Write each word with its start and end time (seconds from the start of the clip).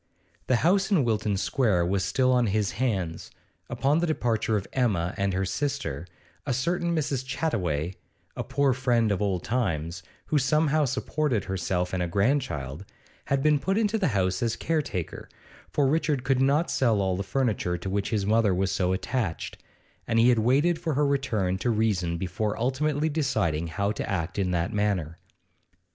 The 0.47 0.55
house 0.65 0.89
in 0.89 1.03
Wilton 1.03 1.37
Square 1.37 1.85
was 1.85 2.03
still 2.03 2.31
on 2.31 2.47
his 2.47 2.71
hands; 2.71 3.29
upon 3.69 3.99
the 3.99 4.07
departure 4.07 4.57
of 4.57 4.65
Emma 4.73 5.13
and 5.15 5.31
her 5.33 5.45
sister; 5.45 6.07
a 6.43 6.55
certain 6.55 6.95
Mrs. 6.95 7.23
Chattaway, 7.23 7.93
a 8.35 8.43
poor 8.43 8.73
friend 8.73 9.11
of 9.11 9.21
old 9.21 9.43
times, 9.43 10.01
who 10.25 10.39
somehow 10.39 10.85
supported 10.85 11.43
herself 11.43 11.93
and 11.93 12.01
a 12.01 12.07
grandchild, 12.07 12.83
had 13.25 13.43
been 13.43 13.59
put 13.59 13.77
into 13.77 13.99
the 13.99 14.07
house 14.07 14.41
as 14.41 14.55
caretaker, 14.55 15.29
for 15.69 15.85
Richard 15.85 16.23
could 16.23 16.41
not 16.41 16.71
sell 16.71 16.99
all 16.99 17.15
the 17.15 17.21
furniture 17.21 17.77
to 17.77 17.87
which 17.87 18.09
his 18.09 18.25
mother 18.25 18.55
was 18.55 18.71
so 18.71 18.93
attached, 18.93 19.59
and 20.07 20.17
he 20.17 20.29
had 20.29 20.39
waited 20.39 20.79
for 20.79 20.95
her 20.95 21.05
return 21.05 21.59
to 21.59 21.69
reason 21.69 22.17
before 22.17 22.57
ultimately 22.59 23.07
deciding 23.07 23.67
how 23.67 23.91
to 23.91 24.09
act 24.09 24.39
in 24.39 24.49
that 24.49 24.73
matter. 24.73 25.19